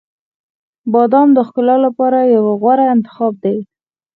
[0.93, 3.57] •بادام د ښکلا لپاره یو غوره انتخاب دی.